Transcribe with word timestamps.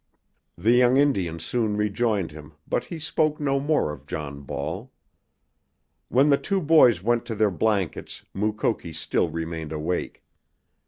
The 0.57 0.71
young 0.71 0.97
Indian 0.97 1.37
soon 1.37 1.77
rejoined 1.77 2.31
him, 2.31 2.53
but 2.67 2.85
he 2.85 2.97
spoke 2.97 3.39
no 3.39 3.59
more 3.59 3.91
of 3.91 4.07
John 4.07 4.41
Ball. 4.41 4.91
When 6.09 6.31
the 6.31 6.39
two 6.39 6.59
boys 6.59 7.03
went 7.03 7.23
to 7.27 7.35
their 7.35 7.51
blankets 7.51 8.25
Mukoki 8.33 8.93
still 8.93 9.29
remained 9.29 9.71
awake. 9.71 10.23